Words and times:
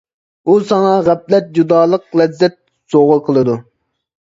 ئۇ 0.45 0.53
ساڭا 0.69 0.93
غەپلەت، 1.07 1.51
جۇدالىق، 1.59 2.09
لەززەت 2.23 2.59
سوۋغا 2.95 3.21
قىلىدۇ. 3.31 3.61